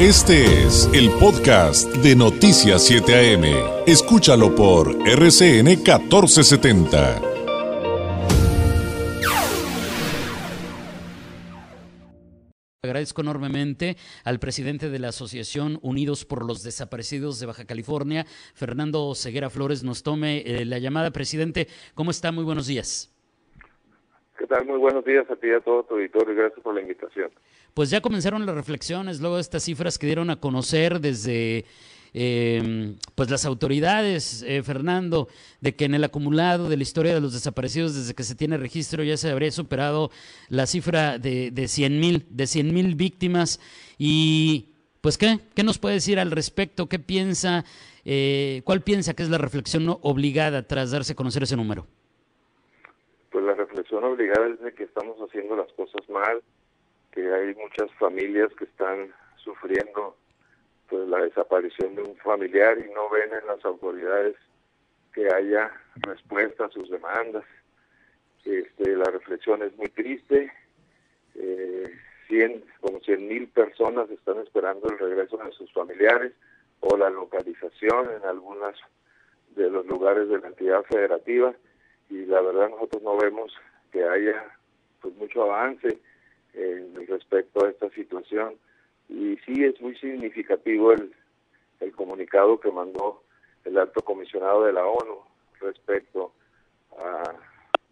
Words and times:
Este 0.00 0.44
es 0.44 0.90
el 0.94 1.10
podcast 1.20 1.94
de 1.96 2.16
Noticias 2.16 2.86
7 2.86 3.12
AM. 3.12 3.44
Escúchalo 3.86 4.54
por 4.56 4.88
RCN 5.06 5.66
1470. 5.66 7.20
Agradezco 12.82 13.20
enormemente 13.20 13.96
al 14.24 14.40
presidente 14.40 14.88
de 14.88 14.98
la 14.98 15.08
Asociación 15.08 15.78
Unidos 15.82 16.24
por 16.24 16.46
los 16.46 16.64
Desaparecidos 16.64 17.38
de 17.38 17.46
Baja 17.46 17.66
California, 17.66 18.24
Fernando 18.54 19.14
Ceguera 19.14 19.50
Flores, 19.50 19.84
nos 19.84 20.02
tome 20.02 20.38
eh, 20.38 20.64
la 20.64 20.78
llamada. 20.78 21.10
Presidente, 21.10 21.68
¿cómo 21.94 22.10
está? 22.10 22.32
Muy 22.32 22.44
buenos 22.44 22.66
días. 22.66 23.14
¿Qué 24.38 24.46
tal? 24.46 24.64
Muy 24.64 24.78
buenos 24.78 25.04
días 25.04 25.30
a 25.30 25.36
ti 25.36 25.48
y 25.48 25.52
a 25.52 25.60
todo 25.60 25.84
tu 25.84 25.94
auditorio 25.94 26.32
y 26.32 26.36
gracias 26.36 26.60
por 26.60 26.74
la 26.74 26.80
invitación. 26.80 27.30
Pues 27.74 27.90
ya 27.90 28.00
comenzaron 28.00 28.44
las 28.44 28.54
reflexiones 28.54 29.20
luego 29.20 29.36
de 29.36 29.42
estas 29.42 29.62
cifras 29.62 29.98
que 29.98 30.06
dieron 30.06 30.30
a 30.30 30.40
conocer 30.40 31.00
desde 31.00 31.64
eh, 32.14 32.94
pues 33.14 33.30
las 33.30 33.46
autoridades, 33.46 34.42
eh, 34.46 34.62
Fernando, 34.62 35.28
de 35.60 35.74
que 35.74 35.86
en 35.86 35.94
el 35.94 36.04
acumulado 36.04 36.68
de 36.68 36.76
la 36.76 36.82
historia 36.82 37.14
de 37.14 37.20
los 37.20 37.32
desaparecidos 37.32 37.94
desde 37.94 38.14
que 38.14 38.22
se 38.24 38.34
tiene 38.34 38.58
registro 38.58 39.02
ya 39.02 39.16
se 39.16 39.30
habría 39.30 39.50
superado 39.50 40.10
la 40.48 40.66
cifra 40.66 41.18
de, 41.18 41.50
de 41.50 41.68
100 41.68 42.00
mil, 42.00 42.26
de 42.28 42.46
100 42.46 42.74
mil 42.74 42.94
víctimas 42.94 43.60
y 43.98 44.68
pues 45.00 45.16
¿qué? 45.16 45.38
¿qué 45.54 45.62
nos 45.62 45.78
puede 45.78 45.94
decir 45.94 46.20
al 46.20 46.30
respecto? 46.30 46.88
¿Qué 46.88 46.98
piensa? 46.98 47.64
Eh, 48.04 48.62
¿Cuál 48.64 48.82
piensa 48.82 49.14
que 49.14 49.22
es 49.22 49.30
la 49.30 49.38
reflexión 49.38 49.96
obligada 50.02 50.66
tras 50.66 50.90
darse 50.90 51.14
a 51.14 51.16
conocer 51.16 51.44
ese 51.44 51.56
número? 51.56 51.86
Pues 53.30 53.44
la 53.44 53.54
reflexión 53.54 54.04
obligada 54.04 54.48
es 54.48 54.60
de 54.60 54.74
que 54.74 54.84
estamos 54.84 55.16
haciendo 55.18 55.56
las 55.56 55.72
cosas 55.72 56.06
mal, 56.10 56.42
que 57.12 57.32
hay 57.32 57.54
muchas 57.54 57.90
familias 57.98 58.50
que 58.58 58.64
están 58.64 59.12
sufriendo 59.36 60.16
pues 60.88 61.08
la 61.08 61.18
desaparición 61.20 61.94
de 61.94 62.02
un 62.02 62.16
familiar 62.16 62.78
y 62.78 62.92
no 62.92 63.08
ven 63.08 63.30
en 63.32 63.46
las 63.46 63.64
autoridades 63.64 64.36
que 65.12 65.32
haya 65.32 65.70
respuesta 66.00 66.66
a 66.66 66.70
sus 66.70 66.90
demandas. 66.90 67.44
Este, 68.44 68.96
la 68.96 69.04
reflexión 69.04 69.62
es 69.62 69.76
muy 69.76 69.88
triste. 69.88 70.52
Eh, 71.34 71.92
100, 72.28 72.64
como 72.80 73.00
100 73.00 73.28
mil 73.28 73.48
personas 73.48 74.10
están 74.10 74.38
esperando 74.38 74.88
el 74.88 74.98
regreso 74.98 75.36
de 75.36 75.52
sus 75.52 75.70
familiares 75.72 76.32
o 76.80 76.96
la 76.96 77.10
localización 77.10 78.10
en 78.10 78.26
algunos 78.26 78.74
de 79.54 79.70
los 79.70 79.86
lugares 79.86 80.28
de 80.28 80.38
la 80.38 80.48
entidad 80.48 80.82
federativa 80.84 81.54
y 82.08 82.24
la 82.26 82.40
verdad 82.40 82.70
nosotros 82.70 83.02
no 83.02 83.16
vemos 83.16 83.52
que 83.90 84.02
haya 84.04 84.44
pues 85.00 85.14
mucho 85.16 85.42
avance 85.42 85.98
en 86.54 87.06
respecto 87.06 87.64
a 87.64 87.70
esta 87.70 87.88
situación 87.90 88.54
y 89.08 89.36
sí 89.46 89.64
es 89.64 89.80
muy 89.80 89.96
significativo 89.96 90.92
el, 90.92 91.12
el 91.80 91.92
comunicado 91.92 92.60
que 92.60 92.70
mandó 92.70 93.22
el 93.64 93.78
alto 93.78 94.02
comisionado 94.02 94.64
de 94.64 94.72
la 94.72 94.86
ONU 94.86 95.20
respecto 95.60 96.32
a 96.98 97.34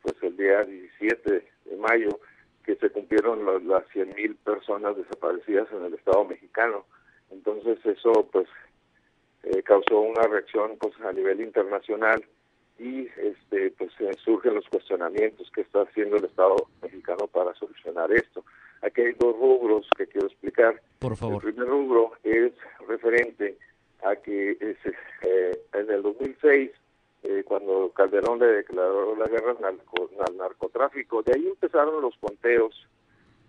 pues 0.03 0.17
el 0.23 0.37
día 0.37 0.65
17 0.65 1.49
de 1.65 1.77
mayo 1.77 2.21
que 2.65 2.77
se 2.77 2.91
cumplieron 2.91 3.45
las, 3.45 3.63
las 3.65 3.85
100.000 3.89 4.37
personas 4.39 4.97
desaparecidas 4.97 5.71
en 5.73 5.85
el 5.85 5.95
Estado 5.95 6.25
mexicano. 6.25 6.87
Entonces 7.31 7.79
eso 7.85 8.29
pues 8.33 8.49
eh, 9.43 9.63
causó 9.63 10.01
una 10.01 10.23
reacción 10.23 10.77
pues 10.79 10.95
a 11.01 11.13
nivel 11.13 11.41
internacional 11.41 12.25
y 12.81 13.07
este 13.19 13.71
pues 13.73 13.91
eh, 14.01 14.11
surgen 14.25 14.55
los 14.55 14.67
cuestionamientos 14.69 15.51
que 15.55 15.61
está 15.61 15.83
haciendo 15.83 16.17
el 16.17 16.25
Estado 16.25 16.57
mexicano 16.81 17.27
para 17.27 17.55
solucionar 17.55 18.11
esto. 18.11 18.43
Aquí 18.81 19.03
hay 19.03 19.13
dos 19.19 19.37
rubros 19.37 19.87
que 19.99 20.07
quiero 20.07 20.29
explicar. 20.29 20.81
Por 20.99 21.15
favor. 21.15 21.45
El 21.45 21.53
primer 21.53 21.69
rubro 21.69 22.13
es 22.25 22.53
referente 22.89 23.59
a 24.03 24.17
que 24.17 24.53
es, 24.53 24.79
eh, 25.23 25.61
en 25.75 25.91
el 25.91 26.03
2006, 26.03 26.71
eh, 27.25 27.45
cuando 27.45 27.93
Calderón 27.95 28.39
le 28.39 28.47
declaró 28.47 29.15
la 29.15 29.27
guerra 29.27 29.51
al, 29.51 29.61
narco, 29.61 30.09
al, 30.27 30.37
narcotráfico, 30.39 31.23
de 31.23 31.35
ahí 31.35 31.47
empezaron 31.49 32.01
los 32.01 32.17
conteos 32.17 32.89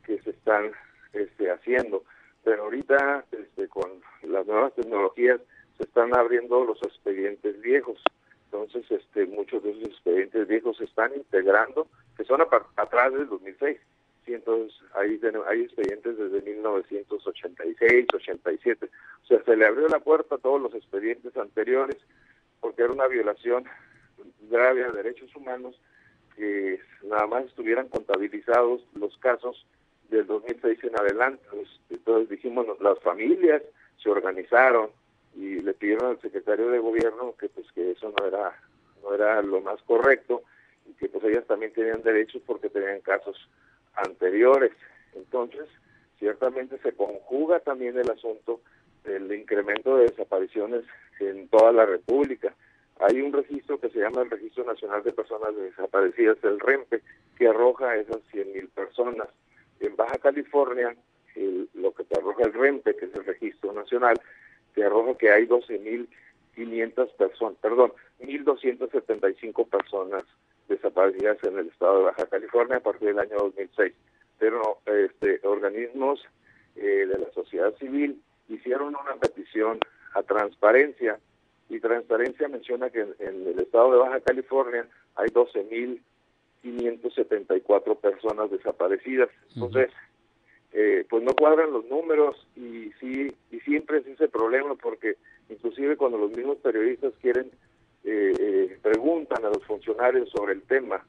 que 0.06 0.20
se 0.24 0.32
están 0.32 0.72
este, 1.14 1.50
haciendo. 1.50 2.04
Pero 2.44 2.64
ahorita, 2.64 3.24
este, 3.32 3.70
con 3.70 3.90
las 4.24 4.46
nuevas 4.46 4.74
tecnologías, 4.76 5.40
se 5.78 5.84
están 5.84 6.14
abriendo 6.14 6.66
los 6.66 6.84
expedientes 6.84 7.62
viejos. 7.62 8.04
Entonces, 8.52 8.84
este, 8.92 9.26
muchos 9.28 9.64
de 9.64 9.72
esos 9.72 9.86
expedientes 9.86 10.46
viejos 10.48 10.76
se 10.78 10.84
están 10.84 11.14
integrando, 11.16 11.88
que 12.18 12.26
son 12.26 12.42
a, 12.42 12.48
atrás 12.76 13.14
del 13.14 13.30
2006. 13.30 13.80
Sí, 14.26 14.34
entonces 14.34 14.78
ahí 14.94 15.20
hay 15.48 15.62
expedientes 15.62 16.18
desde 16.18 16.42
1986, 16.42 18.08
87. 18.14 18.86
O 18.86 19.26
sea, 19.26 19.44
se 19.44 19.56
le 19.56 19.66
abrió 19.66 19.88
la 19.88 20.00
puerta 20.00 20.36
a 20.36 20.38
todos 20.38 20.62
los 20.62 20.76
expedientes 20.76 21.36
anteriores 21.38 21.98
porque 22.60 22.84
era 22.84 22.92
una 22.92 23.08
violación 23.08 23.64
grave 24.50 24.84
a 24.84 24.92
derechos 24.92 25.34
humanos 25.36 25.80
que 26.36 26.80
nada 27.04 27.28
más 27.28 27.46
estuvieran 27.46 27.88
contabilizados 27.88 28.86
los 28.94 29.18
casos 29.18 29.66
del 30.10 30.28
2006 30.28 30.84
en 30.84 31.00
adelante. 31.00 31.44
Entonces 31.90 32.30
dijimos, 32.30 32.68
las 32.82 33.00
familias 33.00 33.64
se 34.04 34.10
organizaron 34.10 34.92
y 35.36 35.60
le 35.60 35.74
pidieron 35.74 36.12
al 36.12 36.22
secretario 36.22 36.70
de 36.70 36.80
gobierno 36.80 37.36
que 37.40 37.50
pues 37.50 37.72
que 37.74 37.92
eso 37.92 38.14
no 38.18 38.26
era 38.26 38.60
no 39.04 39.14
era 39.14 39.42
lo 39.42 39.62
más 39.62 39.82
correcto 39.84 40.44
y 40.86 40.94
que 40.94 41.10
pues 41.10 41.24
ellas 41.24 41.46
también 41.48 41.74
tenían 41.74 42.02
derechos 42.04 42.42
porque 42.46 42.70
tenían 42.70 43.02
casos 43.02 43.50
anteriores. 43.96 44.72
Entonces, 45.14 45.68
ciertamente 46.20 46.78
se 46.80 46.94
conjuga 46.94 47.60
también 47.60 47.98
el 47.98 48.10
asunto 48.10 48.62
del 49.04 49.32
incremento 49.34 49.98
de 49.98 50.06
desapariciones 50.06 50.84
en 51.20 51.48
toda 51.48 51.72
la 51.72 51.86
República. 51.86 52.54
Hay 53.00 53.20
un 53.22 53.34
registro 53.34 53.80
que 53.80 53.90
se 53.90 54.00
llama 54.00 54.22
el 54.22 54.30
Registro 54.30 54.64
Nacional 54.64 55.04
de 55.04 55.12
Personas 55.12 55.56
Desaparecidas, 55.56 56.38
el 56.44 56.60
REMPE, 56.60 57.02
que 57.36 57.48
arroja 57.48 57.96
esas 57.96 58.22
100.000 58.32 58.70
personas. 58.70 59.28
En 59.80 59.96
Baja 59.96 60.20
California, 60.20 60.96
el, 61.36 61.68
lo 61.74 61.94
que 61.94 62.04
te 62.04 62.20
arroja 62.20 62.44
el 62.44 62.54
REMPE, 62.54 62.96
que 62.96 63.06
es 63.06 63.16
el 63.16 63.26
Registro 63.26 63.74
Nacional, 63.74 64.22
te 64.74 64.84
arroja 64.84 65.16
que 65.18 65.32
hay 65.32 65.48
12.500 65.48 67.16
personas, 67.16 67.58
perdón, 67.62 67.94
1.275 68.20 69.68
personas 69.68 70.24
desaparecidas 70.68 71.38
en 71.44 71.60
el 71.60 71.68
estado 71.68 72.00
de 72.00 72.06
Baja 72.06 72.26
California 72.28 72.78
a 72.78 72.82
partir 72.82 73.10
del 73.10 73.20
año 73.20 73.38
2006. 73.38 73.94
Pero 74.40 74.80
este, 74.86 75.40
organismos 75.44 76.26
eh, 76.76 77.06
de 77.08 77.20
la 77.20 77.32
sociedad 77.34 77.76
civil 77.78 78.20
hicieron 78.50 78.96
una 78.96 79.16
petición 79.20 79.80
a 80.14 80.24
transparencia 80.24 81.20
y 81.70 81.80
transparencia 81.80 82.48
menciona 82.48 82.90
que 82.90 83.02
en, 83.02 83.14
en 83.20 83.46
el 83.48 83.60
estado 83.60 83.92
de 83.92 84.00
Baja 84.00 84.20
California 84.22 84.88
hay 85.16 85.30
12.574 85.30 87.98
personas 87.98 88.50
desaparecidas. 88.52 89.30
Entonces, 89.56 89.90
eh, 90.74 91.06
pues 91.10 91.24
no 91.24 91.34
cuadran 91.34 91.72
los 91.72 91.86
números 91.86 92.48
y 92.56 92.92
sí 93.00 93.34
y 93.52 93.60
siempre 93.62 94.00
es 94.00 94.08
ese 94.08 94.30
problema 94.30 94.76
porque 94.76 95.18
inclusive 95.50 95.98
cuando 95.98 96.18
los 96.18 96.32
mismos 96.32 96.58
periodistas 96.58 97.14
quieren 97.22 97.52
eh, 98.04 98.34
eh, 98.40 98.80
preguntan 98.82 99.46
a 99.46 99.50
los 99.50 99.64
funcionarios 99.66 100.30
sobre 100.30 100.54
el 100.54 100.64
tema 100.64 101.06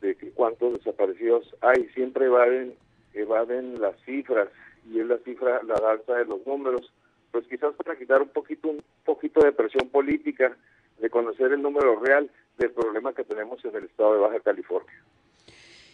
de 0.00 0.14
que 0.14 0.30
cuántos 0.30 0.74
desaparecidos 0.74 1.54
hay, 1.60 1.88
siempre 1.94 2.26
evaden, 2.26 2.74
evaden 3.14 3.80
las 3.80 3.96
cifras 4.04 4.48
y 4.88 5.00
es 5.00 5.06
la 5.06 5.18
cifra, 5.18 5.60
la 5.64 5.74
alza 5.74 6.14
de 6.14 6.24
los 6.26 6.46
números, 6.46 6.92
pues 7.32 7.46
quizás 7.48 7.74
para 7.74 7.98
quitar 7.98 8.22
un 8.22 8.28
poquito, 8.28 8.68
un 8.68 8.82
poquito 9.04 9.40
de 9.40 9.52
presión 9.52 9.88
política, 9.88 10.56
de 10.98 11.10
conocer 11.10 11.52
el 11.52 11.62
número 11.62 11.98
real 11.98 12.30
del 12.56 12.70
problema 12.70 13.12
que 13.12 13.24
tenemos 13.24 13.64
en 13.64 13.74
el 13.74 13.84
estado 13.84 14.14
de 14.14 14.20
Baja 14.20 14.40
California. 14.40 15.02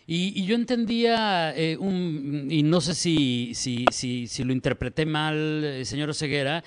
Y, 0.07 0.39
y, 0.39 0.45
yo 0.45 0.55
entendía, 0.55 1.57
eh, 1.57 1.79
un, 1.79 2.49
y 2.51 2.63
no 2.63 2.81
sé 2.83 2.95
si, 2.95 3.53
si, 3.55 3.87
si, 3.91 4.27
si 4.27 4.45
lo 4.45 4.53
interpreté 4.53 5.07
mal, 5.07 5.65
eh, 5.65 5.85
señor 5.87 6.15
Ceguera, 6.15 6.63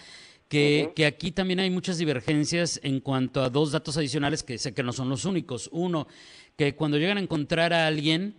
que, 0.49 0.85
uh 0.85 0.89
-huh. 0.89 0.93
que, 0.95 1.05
aquí 1.05 1.31
también 1.31 1.59
hay 1.59 1.69
muchas 1.69 1.99
divergencias 1.99 2.79
en 2.83 2.99
cuanto 2.99 3.43
a 3.43 3.49
dos 3.49 3.71
datos 3.71 3.95
adicionales 3.97 4.41
que 4.41 4.57
sé 4.57 4.73
que 4.73 4.81
no 4.81 4.91
son 4.91 5.09
los 5.09 5.25
únicos. 5.25 5.69
Uno, 5.71 6.07
que 6.55 6.75
cuando 6.75 6.97
llegan 6.97 7.17
a 7.17 7.21
encontrar 7.21 7.73
a 7.73 7.85
alguien 7.85 8.35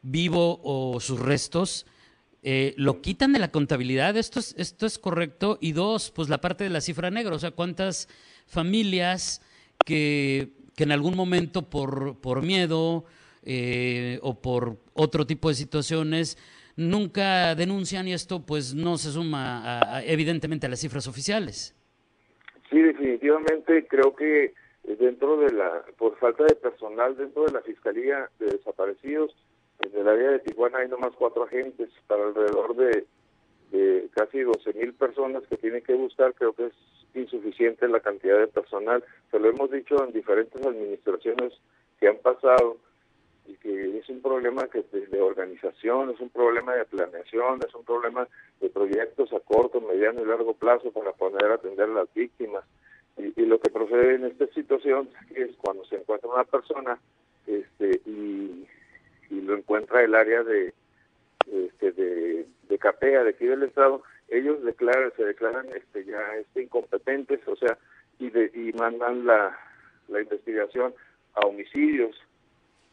vivo 0.00 0.60
o 0.64 1.00
sus 1.00 1.20
restos, 1.20 1.84
eh, 2.42 2.72
lo 2.78 3.02
quitan 3.02 3.34
de 3.34 3.38
la 3.40 3.50
contabilidad, 3.50 4.16
esto 4.16 4.40
es, 4.40 4.54
esto 4.56 4.86
es 4.86 4.98
correcto. 4.98 5.58
Y 5.60 5.72
dos, 5.72 6.10
pues 6.10 6.30
la 6.30 6.40
parte 6.40 6.64
de 6.64 6.70
la 6.70 6.80
cifra 6.80 7.10
negra, 7.10 7.34
o 7.34 7.38
sea, 7.38 7.50
cuántas 7.50 8.08
familias 8.46 9.42
que, 9.84 10.52
que 10.76 10.84
en 10.84 10.92
algún 10.92 11.14
momento 11.14 11.68
por, 11.68 12.18
por 12.20 12.42
miedo 12.42 13.04
eh, 13.44 14.18
o 14.22 14.40
por 14.40 14.76
otro 14.94 15.26
tipo 15.26 15.48
de 15.48 15.54
situaciones 15.54 16.36
nunca 16.76 17.54
denuncian 17.54 18.08
y 18.08 18.12
esto 18.12 18.44
pues 18.44 18.74
no 18.74 18.96
se 18.96 19.10
suma 19.10 19.80
a, 19.80 20.04
evidentemente 20.04 20.66
a 20.66 20.70
las 20.70 20.80
cifras 20.80 21.06
oficiales. 21.06 21.74
Sí, 22.70 22.80
definitivamente 22.80 23.86
creo 23.86 24.14
que 24.14 24.54
dentro 24.84 25.36
de 25.38 25.52
la, 25.52 25.84
por 25.98 26.16
falta 26.18 26.44
de 26.44 26.54
personal 26.54 27.16
dentro 27.16 27.44
de 27.44 27.52
la 27.52 27.60
Fiscalía 27.62 28.30
de 28.38 28.46
Desaparecidos, 28.46 29.34
en 29.80 29.96
el 29.98 30.08
área 30.08 30.30
de 30.30 30.38
Tijuana 30.40 30.78
hay 30.78 30.88
nomás 30.88 31.12
cuatro 31.18 31.44
agentes 31.44 31.90
para 32.06 32.24
alrededor 32.24 32.76
de, 32.76 33.06
de 33.70 34.08
casi 34.14 34.38
casi 34.38 34.40
12 34.40 34.72
mil 34.74 34.94
personas 34.94 35.42
que 35.48 35.56
tienen 35.56 35.82
que 35.82 35.94
buscar, 35.94 36.34
creo 36.34 36.52
que 36.52 36.66
es 36.66 36.72
insuficiente 37.14 37.88
la 37.88 38.00
cantidad 38.00 38.38
de 38.38 38.46
personal. 38.46 39.02
Se 39.30 39.38
lo 39.38 39.48
hemos 39.48 39.70
dicho 39.70 40.02
en 40.04 40.12
diferentes 40.12 40.64
administraciones 40.64 41.52
que 41.98 42.08
han 42.08 42.18
pasado 42.18 42.78
y 43.50 43.56
que 43.56 43.98
es 43.98 44.08
un 44.08 44.22
problema 44.22 44.68
que 44.68 44.84
de, 44.92 45.20
organización, 45.20 46.10
es 46.10 46.20
un 46.20 46.30
problema 46.30 46.74
de 46.74 46.84
planeación, 46.84 47.60
es 47.66 47.74
un 47.74 47.84
problema 47.84 48.28
de 48.60 48.68
proyectos 48.68 49.32
a 49.32 49.40
corto, 49.40 49.80
mediano 49.80 50.22
y 50.22 50.26
largo 50.26 50.54
plazo 50.54 50.92
para 50.92 51.12
poder 51.12 51.50
atender 51.50 51.88
a 51.90 51.94
las 51.94 52.14
víctimas. 52.14 52.64
Y, 53.18 53.44
lo 53.44 53.60
que 53.60 53.70
procede 53.70 54.14
en 54.14 54.24
esta 54.24 54.46
situación 54.48 55.10
es 55.34 55.50
cuando 55.56 55.84
se 55.84 55.96
encuentra 55.96 56.30
una 56.30 56.44
persona 56.44 56.98
este, 57.46 58.00
y, 58.06 58.66
lo 59.30 59.56
encuentra 59.56 60.02
el 60.02 60.14
área 60.14 60.44
de, 60.44 60.72
este, 61.50 61.90
de, 61.92 62.46
de 62.68 62.78
CAPEA 62.78 63.24
de 63.24 63.30
aquí 63.30 63.46
del 63.46 63.64
Estado, 63.64 64.02
ellos 64.28 64.62
declaran, 64.62 65.12
se 65.16 65.24
declaran 65.24 65.66
este, 65.74 66.04
ya 66.04 66.36
este, 66.36 66.62
incompetentes, 66.62 67.40
o 67.48 67.56
sea, 67.56 67.76
y, 68.20 68.30
de, 68.30 68.50
y 68.54 68.72
mandan 68.74 69.26
la, 69.26 69.58
la 70.08 70.20
investigación 70.20 70.94
a 71.34 71.40
homicidios 71.46 72.16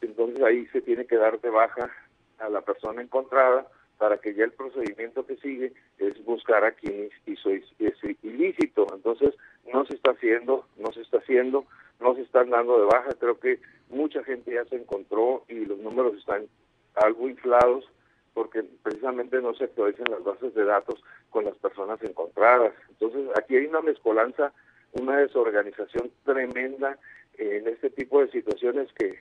entonces 0.00 0.42
ahí 0.42 0.66
se 0.66 0.80
tiene 0.80 1.06
que 1.06 1.16
dar 1.16 1.40
de 1.40 1.50
baja 1.50 1.90
a 2.38 2.48
la 2.48 2.60
persona 2.60 3.02
encontrada 3.02 3.66
para 3.98 4.18
que 4.18 4.32
ya 4.34 4.44
el 4.44 4.52
procedimiento 4.52 5.26
que 5.26 5.36
sigue 5.36 5.72
es 5.98 6.24
buscar 6.24 6.64
a 6.64 6.72
quien 6.72 7.10
hizo 7.26 7.50
ese 7.50 8.16
ilícito. 8.22 8.86
Entonces 8.94 9.34
no 9.72 9.84
se 9.86 9.96
está 9.96 10.12
haciendo, 10.12 10.66
no 10.76 10.92
se 10.92 11.02
está 11.02 11.18
haciendo, 11.18 11.66
no 12.00 12.14
se 12.14 12.22
están 12.22 12.50
dando 12.50 12.78
de 12.78 12.86
baja. 12.86 13.10
Creo 13.18 13.40
que 13.40 13.58
mucha 13.90 14.22
gente 14.22 14.54
ya 14.54 14.64
se 14.66 14.76
encontró 14.76 15.44
y 15.48 15.64
los 15.64 15.78
números 15.78 16.16
están 16.16 16.46
algo 16.94 17.28
inflados 17.28 17.90
porque 18.34 18.62
precisamente 18.84 19.42
no 19.42 19.52
se 19.54 19.64
actualizan 19.64 20.10
las 20.10 20.22
bases 20.22 20.54
de 20.54 20.64
datos 20.64 21.02
con 21.30 21.44
las 21.44 21.56
personas 21.56 22.00
encontradas. 22.04 22.72
Entonces 22.90 23.28
aquí 23.36 23.56
hay 23.56 23.66
una 23.66 23.80
mezcolanza, 23.80 24.52
una 24.92 25.18
desorganización 25.18 26.12
tremenda 26.24 26.96
en 27.36 27.66
este 27.66 27.90
tipo 27.90 28.20
de 28.20 28.30
situaciones 28.30 28.88
que 28.92 29.18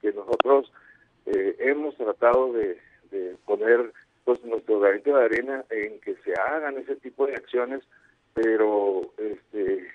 que 0.00 0.12
nosotros 0.12 0.72
eh, 1.26 1.56
hemos 1.58 1.96
tratado 1.96 2.52
de, 2.52 2.78
poner 3.44 3.92
pues 4.24 4.42
nuestro 4.44 4.78
granito 4.78 5.16
de 5.16 5.24
arena 5.24 5.64
en 5.70 5.98
que 6.00 6.14
se 6.24 6.32
hagan 6.34 6.78
ese 6.78 6.94
tipo 6.96 7.26
de 7.26 7.34
acciones, 7.34 7.82
pero 8.34 9.10
este 9.18 9.88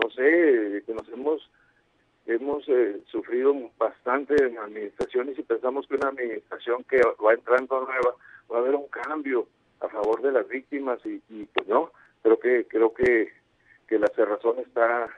no 0.00 0.08
sé, 0.10 0.84
que 0.86 0.94
nos 0.94 1.08
hemos 1.08 1.50
hemos 2.26 2.68
eh, 2.68 3.00
sufrido 3.10 3.54
bastante 3.76 4.36
en 4.44 4.58
administraciones 4.58 5.36
y 5.36 5.42
pensamos 5.42 5.86
que 5.88 5.96
una 5.96 6.10
administración 6.10 6.84
que 6.84 7.00
va 7.24 7.34
entrando 7.34 7.80
nueva 7.80 8.14
va 8.52 8.56
a 8.56 8.60
haber 8.60 8.76
un 8.76 8.86
cambio 8.86 9.48
a 9.80 9.88
favor 9.88 10.22
de 10.22 10.30
las 10.30 10.46
víctimas 10.46 11.00
y, 11.04 11.20
y 11.28 11.44
pues 11.46 11.66
no, 11.66 11.90
creo 12.22 12.38
que 12.38 12.66
creo 12.68 12.94
que 12.94 13.32
que 13.90 13.98
la 13.98 14.06
cerrazón 14.14 14.60
está 14.60 15.10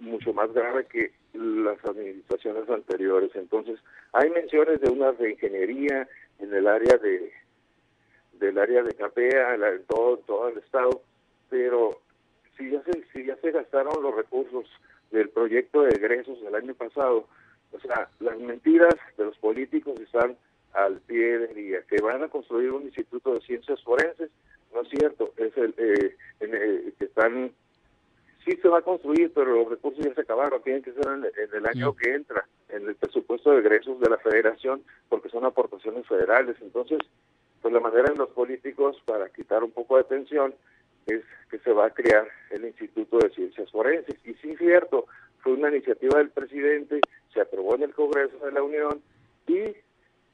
mucho 0.00 0.32
más 0.32 0.52
grave 0.52 0.86
que 0.86 1.12
las 1.32 1.84
administraciones 1.84 2.68
anteriores. 2.68 3.30
Entonces, 3.34 3.78
hay 4.12 4.30
menciones 4.30 4.80
de 4.80 4.90
una 4.90 5.12
reingeniería 5.12 6.08
en 6.38 6.54
el 6.54 6.66
área 6.66 6.96
de 6.98 7.32
del 8.34 8.56
área 8.56 8.84
de 8.84 8.94
CAPEA, 8.94 9.54
en 9.54 9.84
todo, 9.88 10.18
todo 10.18 10.48
el 10.48 10.58
estado, 10.58 11.02
pero 11.50 12.00
si 12.56 12.70
ya 12.70 12.80
se 12.84 13.02
si 13.12 13.26
ya 13.26 13.36
se 13.36 13.50
gastaron 13.50 14.00
los 14.00 14.14
recursos 14.14 14.64
del 15.10 15.28
proyecto 15.30 15.82
de 15.82 15.90
egresos 15.90 16.40
del 16.42 16.54
año 16.54 16.74
pasado, 16.74 17.26
o 17.72 17.80
sea, 17.80 18.08
las 18.20 18.38
mentiras 18.38 18.94
de 19.16 19.24
los 19.24 19.36
políticos 19.38 19.98
están 20.00 20.36
al 20.72 21.00
pie 21.00 21.38
de 21.38 21.54
día, 21.54 21.82
que 21.88 22.00
van 22.00 22.22
a 22.22 22.28
construir 22.28 22.70
un 22.70 22.84
instituto 22.84 23.34
de 23.34 23.40
ciencias 23.40 23.82
forenses, 23.82 24.30
no 24.72 24.82
es 24.82 24.88
cierto, 24.90 25.32
es 25.36 25.56
el, 25.56 25.74
eh, 25.78 26.16
el 26.40 26.94
que 26.98 27.04
están 27.06 27.52
sí 28.48 28.56
se 28.62 28.68
va 28.68 28.78
a 28.78 28.82
construir, 28.82 29.30
pero 29.34 29.54
los 29.54 29.68
recursos 29.68 30.04
ya 30.04 30.14
se 30.14 30.22
acabaron, 30.22 30.62
tienen 30.62 30.82
que 30.82 30.92
ser 30.92 31.06
en, 31.06 31.24
el 31.24 31.66
año 31.66 31.94
que 31.94 32.14
entra, 32.14 32.46
en 32.70 32.88
el 32.88 32.94
presupuesto 32.94 33.50
de 33.50 33.58
egresos 33.58 34.00
de 34.00 34.08
la 34.08 34.18
federación, 34.18 34.82
porque 35.08 35.28
son 35.28 35.44
aportaciones 35.44 36.06
federales. 36.06 36.56
Entonces, 36.60 36.98
pues 37.60 37.74
la 37.74 37.80
manera 37.80 38.10
en 38.10 38.18
los 38.18 38.30
políticos 38.30 38.96
para 39.04 39.28
quitar 39.28 39.62
un 39.62 39.70
poco 39.70 39.98
de 39.98 40.04
tensión 40.04 40.54
es 41.06 41.22
que 41.50 41.58
se 41.58 41.72
va 41.72 41.86
a 41.86 41.90
crear 41.90 42.26
el 42.50 42.64
Instituto 42.64 43.18
de 43.18 43.30
Ciencias 43.30 43.70
Forenses. 43.70 44.16
Y 44.24 44.34
sí, 44.34 44.56
cierto, 44.56 45.06
fue 45.40 45.52
una 45.52 45.68
iniciativa 45.68 46.18
del 46.18 46.30
presidente, 46.30 47.00
se 47.32 47.40
aprobó 47.40 47.74
en 47.74 47.82
el 47.82 47.94
Congreso 47.94 48.38
de 48.44 48.52
la 48.52 48.62
Unión 48.62 49.02
y 49.46 49.74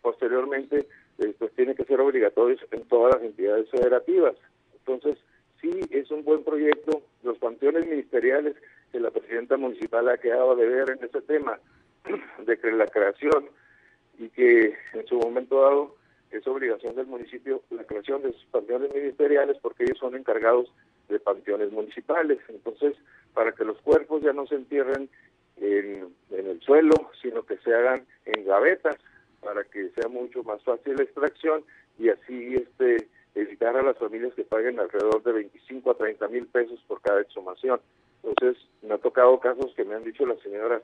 posteriormente 0.03 0.87
eh, 1.19 1.35
pues 1.39 1.53
tiene 1.55 1.75
que 1.75 1.85
ser 1.85 2.01
obligatorio 2.01 2.57
en 2.71 2.83
todas 2.85 3.15
las 3.15 3.25
entidades 3.25 3.69
federativas. 3.71 4.37
Entonces, 4.79 5.19
sí 5.61 5.71
es 5.91 6.11
un 6.11 6.25
buen 6.25 6.45
proyecto. 6.45 7.03
Ministeriales 7.73 8.57
que 8.93 9.01
la 9.01 9.11
presidenta 9.11 9.57
municipal 9.57 10.09
ha 10.09 10.19
quedado 10.19 10.55
de 10.55 10.67
ver 10.67 10.91
en 10.91 11.05
ese 11.05 11.21
tema 11.23 11.59
de 12.47 12.59
que 12.59 12.71
la 12.73 12.87
creación 12.87 13.49
y 14.19 14.29
que 14.29 14.77
en 14.93 15.07
su 15.07 15.19
momento 15.19 15.63
dado 15.63 15.97
es 16.31 16.47
obligación 16.47 16.95
del 16.95 17.07
municipio 17.07 17.63
la 17.71 17.85
creación 17.85 18.23
de 18.23 18.33
sus 18.33 18.45
panteones 18.47 18.95
ministeriales 18.95 19.57
porque 19.63 19.85
ellos 19.85 19.99
son 19.99 20.15
encargados 20.15 20.73
de 21.09 21.19
panteones 21.19 21.73
municipales. 21.73 22.39
Entonces, 22.49 22.97
para 23.33 23.53
que 23.53 23.65
los 23.65 23.81
cuerpos 23.81 24.23
ya 24.23 24.33
no 24.33 24.47
se 24.47 24.57
entierren 24.57 25.09
en, 25.57 26.09
en 26.31 26.47
el 26.47 26.61
suelo, 26.61 27.11
sino 27.23 27.45
que 27.45 27.57
se 27.59 27.75
hagan 27.75 28.05
en 28.27 28.45
gavetas 28.45 28.97
para 29.41 29.65
que 29.65 29.91
sea 29.91 30.09
mucho 30.09 30.43
más 30.43 30.63
fácil 30.63 30.97
la 30.97 31.05
extracción 31.05 31.65
y 31.99 32.09
así 32.11 32.55
este 32.55 33.09
evitar 33.35 33.77
a 33.77 33.83
las 33.83 33.99
familias 33.99 34.35
que 34.35 34.45
paguen 34.45 34.79
alrededor 34.79 35.23
de 35.23 35.33
25 35.33 35.91
a 35.91 35.97
30 35.97 36.29
mil 36.29 36.47
pesos 36.47 36.81
por 36.87 37.01
cada 37.01 37.21
exhumación. 37.21 37.81
Entonces, 38.23 38.63
me 38.83 38.95
ha 38.95 38.99
tocado 38.99 39.39
casos 39.41 39.73
que 39.75 39.85
me 39.85 39.95
han 39.95 40.05
dicho 40.05 40.25
las 40.25 40.41
señoras, 40.41 40.83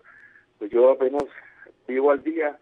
pues 0.58 0.70
yo 0.70 0.90
apenas 0.90 1.24
vivo 1.86 2.10
al 2.10 2.22
día, 2.22 2.58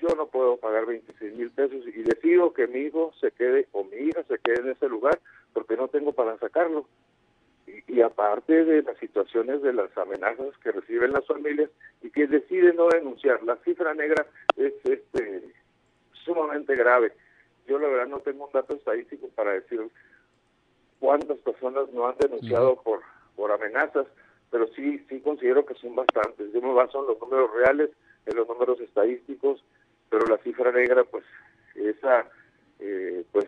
yo 0.00 0.08
no 0.16 0.26
puedo 0.26 0.56
pagar 0.56 0.86
26 0.86 1.34
mil 1.34 1.50
pesos 1.50 1.86
y 1.86 2.02
decido 2.02 2.52
que 2.52 2.66
mi 2.66 2.80
hijo 2.80 3.12
se 3.20 3.30
quede 3.32 3.66
o 3.72 3.84
mi 3.84 3.96
hija 3.96 4.22
se 4.24 4.38
quede 4.38 4.60
en 4.60 4.70
ese 4.70 4.88
lugar 4.88 5.18
porque 5.52 5.76
no 5.76 5.88
tengo 5.88 6.12
para 6.12 6.38
sacarlo. 6.38 6.86
Y, 7.86 8.00
aparte 8.00 8.64
de 8.64 8.82
las 8.82 8.96
situaciones 8.98 9.60
de 9.62 9.72
las 9.72 9.96
amenazas 9.96 10.56
que 10.62 10.72
reciben 10.72 11.12
las 11.12 11.26
familias 11.26 11.70
y 12.02 12.10
que 12.10 12.26
deciden 12.26 12.76
no 12.76 12.88
denunciar, 12.88 13.42
la 13.42 13.56
cifra 13.56 13.92
negra 13.94 14.26
es 14.56 14.72
este 14.84 15.42
sumamente 16.24 16.74
grave 16.76 17.12
yo 17.68 17.78
la 17.78 17.88
verdad 17.88 18.06
no 18.08 18.18
tengo 18.20 18.46
un 18.46 18.52
dato 18.52 18.74
estadístico 18.74 19.28
para 19.34 19.52
decir 19.52 19.80
cuántas 20.98 21.38
personas 21.38 21.84
no 21.92 22.08
han 22.08 22.16
denunciado 22.18 22.76
por, 22.82 23.00
por 23.36 23.52
amenazas, 23.52 24.06
pero 24.50 24.66
sí, 24.74 25.04
sí 25.08 25.20
considero 25.20 25.64
que 25.64 25.74
son 25.74 25.94
bastantes. 25.94 26.52
Yo 26.52 26.60
me 26.60 26.72
baso 26.72 27.00
en 27.00 27.08
los 27.08 27.20
números 27.20 27.50
reales, 27.54 27.90
en 28.26 28.36
los 28.36 28.48
números 28.48 28.80
estadísticos, 28.80 29.62
pero 30.08 30.26
la 30.26 30.38
cifra 30.38 30.72
negra, 30.72 31.04
pues, 31.04 31.24
esa, 31.74 32.26
eh, 32.80 33.24
pues, 33.30 33.44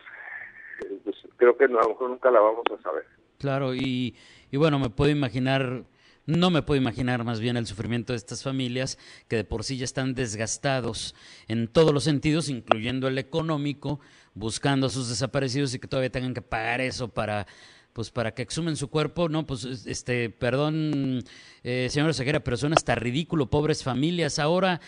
eh, 0.85 0.99
pues, 1.03 1.17
creo 1.37 1.57
que 1.57 1.65
a 1.65 1.67
lo 1.67 1.89
mejor 1.89 2.09
nunca 2.09 2.31
la 2.31 2.39
vamos 2.39 2.65
a 2.71 2.81
saber. 2.81 3.05
Claro, 3.39 3.73
y, 3.73 4.15
y 4.51 4.57
bueno, 4.57 4.77
me 4.77 4.89
puedo 4.89 5.11
imaginar 5.11 5.83
no 6.25 6.51
me 6.51 6.61
puedo 6.61 6.79
imaginar 6.79 7.23
más 7.23 7.39
bien 7.39 7.57
el 7.57 7.67
sufrimiento 7.67 8.13
de 8.13 8.17
estas 8.17 8.43
familias 8.43 8.97
que 9.27 9.37
de 9.37 9.43
por 9.43 9.63
sí 9.63 9.77
ya 9.77 9.85
están 9.85 10.13
desgastados 10.13 11.15
en 11.47 11.67
todos 11.67 11.93
los 11.93 12.03
sentidos, 12.03 12.49
incluyendo 12.49 13.07
el 13.07 13.17
económico, 13.17 13.99
buscando 14.33 14.87
a 14.87 14.89
sus 14.89 15.09
desaparecidos 15.09 15.73
y 15.73 15.79
que 15.79 15.87
todavía 15.87 16.11
tengan 16.11 16.33
que 16.33 16.41
pagar 16.41 16.81
eso 16.81 17.07
para 17.07 17.47
pues 17.93 18.09
para 18.09 18.33
que 18.33 18.41
exhumen 18.41 18.77
su 18.77 18.89
cuerpo, 18.89 19.27
no, 19.27 19.45
pues 19.45 19.65
este, 19.65 20.29
perdón, 20.29 21.23
eh, 21.63 21.87
señora 21.89 22.13
pero 22.41 22.57
suena 22.57 22.75
hasta 22.75 22.95
ridículo, 22.95 23.49
pobres 23.49 23.83
familias. 23.83 24.39
Ahora, 24.39 24.79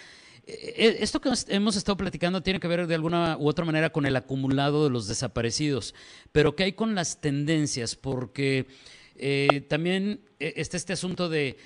eh, 0.46 0.74
eh, 0.78 0.98
esto 1.00 1.20
que 1.20 1.30
hemos 1.50 1.76
estado 1.76 1.98
platicando 1.98 2.42
tiene 2.44 2.60
que 2.60 2.68
ver 2.68 2.88
de 2.88 2.96
alguna 2.96 3.38
u 3.38 3.48
otra 3.48 3.66
manera 3.66 3.92
con 3.92 4.06
el 4.06 4.16
acumulado 4.16 4.84
de 4.84 4.90
los 4.90 5.08
desaparecidos, 5.08 5.94
pero 6.32 6.56
¿qué 6.56 6.64
hay 6.64 6.74
con 6.74 6.96
las 6.96 7.20
tendencias? 7.20 7.96
Porque 7.96 8.68
eh, 9.16 9.62
también 9.68 10.22
eh, 10.40 10.54
está 10.58 10.78
este 10.78 10.94
asunto 10.94 11.30
de, 11.30 11.58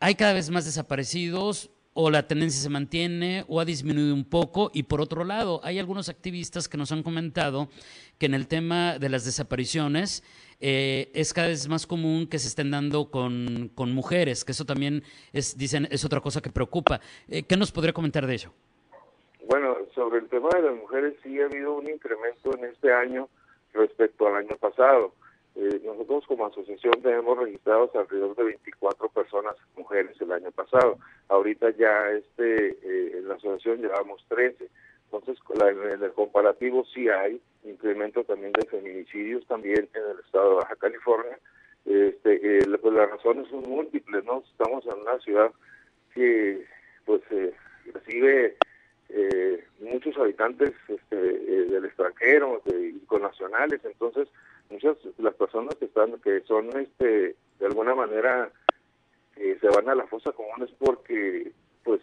hay 0.00 0.14
cada 0.14 0.32
vez 0.32 0.50
más 0.50 0.64
desaparecidos 0.64 1.70
o 1.94 2.10
la 2.10 2.28
tendencia 2.28 2.62
se 2.62 2.68
mantiene 2.68 3.44
o 3.48 3.60
ha 3.60 3.64
disminuido 3.64 4.14
un 4.14 4.24
poco. 4.24 4.70
Y 4.72 4.84
por 4.84 5.00
otro 5.00 5.24
lado, 5.24 5.60
hay 5.64 5.78
algunos 5.78 6.08
activistas 6.08 6.68
que 6.68 6.76
nos 6.76 6.92
han 6.92 7.02
comentado 7.02 7.68
que 8.18 8.26
en 8.26 8.34
el 8.34 8.46
tema 8.46 8.98
de 8.98 9.08
las 9.08 9.24
desapariciones 9.24 10.22
eh, 10.60 11.10
es 11.12 11.32
cada 11.34 11.48
vez 11.48 11.68
más 11.68 11.86
común 11.86 12.28
que 12.28 12.38
se 12.38 12.48
estén 12.48 12.70
dando 12.70 13.10
con, 13.10 13.70
con, 13.74 13.92
mujeres, 13.92 14.44
que 14.44 14.52
eso 14.52 14.64
también 14.64 15.02
es, 15.32 15.58
dicen, 15.58 15.88
es 15.90 16.04
otra 16.04 16.20
cosa 16.20 16.40
que 16.40 16.50
preocupa. 16.50 17.00
¿Qué 17.28 17.56
nos 17.56 17.72
podría 17.72 17.92
comentar 17.92 18.26
de 18.26 18.34
ello? 18.34 18.52
Bueno, 19.48 19.76
sobre 19.94 20.18
el 20.18 20.28
tema 20.28 20.50
de 20.54 20.62
las 20.62 20.76
mujeres 20.76 21.14
sí 21.22 21.40
ha 21.40 21.46
habido 21.46 21.74
un 21.74 21.88
incremento 21.88 22.56
en 22.56 22.66
este 22.66 22.92
año 22.92 23.28
respecto 23.72 24.26
al 24.28 24.36
año 24.36 24.56
pasado. 24.56 25.14
Eh, 25.58 25.80
nosotros 25.84 26.24
como 26.26 26.46
asociación 26.46 26.94
tenemos 27.02 27.36
registrados 27.36 27.94
alrededor 27.96 28.36
de 28.36 28.44
24 28.44 29.08
personas 29.08 29.56
mujeres 29.76 30.18
el 30.20 30.30
año 30.30 30.52
pasado. 30.52 30.98
Ahorita 31.28 31.70
ya 31.70 32.10
este 32.10 32.68
eh, 32.68 33.18
en 33.18 33.28
la 33.28 33.34
asociación 33.34 33.82
llevamos 33.82 34.24
13. 34.28 34.68
Entonces, 35.10 35.38
en 35.60 36.02
el 36.02 36.12
comparativo 36.12 36.84
sí 36.94 37.08
hay 37.08 37.40
incremento 37.64 38.22
también 38.24 38.52
de 38.52 38.66
feminicidios 38.66 39.44
también 39.46 39.88
en 39.94 40.02
el 40.12 40.20
estado 40.24 40.50
de 40.50 40.56
Baja 40.56 40.76
California. 40.76 41.38
Este, 41.86 42.60
pues 42.80 42.94
las 42.94 43.10
razones 43.10 43.48
son 43.48 43.62
múltiples, 43.62 44.24
¿no? 44.24 44.44
Estamos 44.52 44.84
en 44.86 45.00
una 45.00 45.18
ciudad 45.20 45.50
que 46.14 46.64
pues 47.04 47.22
eh, 47.30 47.54
recibe 47.94 48.56
eh, 49.08 49.64
muchos 49.80 50.16
habitantes 50.18 50.72
este, 50.86 51.16
eh, 51.16 51.64
del 51.70 51.86
extranjero 51.86 52.62
y 52.66 52.98
con 53.06 53.22
nacionales, 53.22 53.80
entonces 53.84 54.28
muchas 54.70 54.96
las 55.18 55.34
personas 55.34 55.74
que 55.76 55.86
están 55.86 56.18
que 56.20 56.40
son 56.42 56.68
este 56.78 57.36
de 57.58 57.66
alguna 57.66 57.94
manera 57.94 58.50
se 59.36 59.68
van 59.68 59.88
a 59.88 59.94
la 59.94 60.06
fosa 60.06 60.32
común 60.32 60.62
es 60.62 60.70
porque 60.78 61.52
pues 61.84 62.00